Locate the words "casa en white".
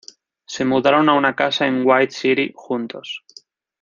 1.35-2.09